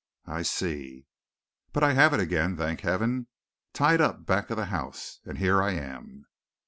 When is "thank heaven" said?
2.57-3.27